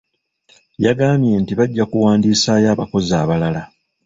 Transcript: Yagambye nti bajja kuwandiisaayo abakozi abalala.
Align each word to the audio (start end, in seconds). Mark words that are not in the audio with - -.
Yagambye 0.85 1.33
nti 1.41 1.53
bajja 1.59 1.83
kuwandiisaayo 1.91 2.67
abakozi 2.73 3.11
abalala. 3.21 3.61